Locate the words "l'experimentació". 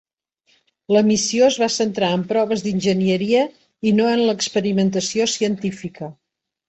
4.31-5.29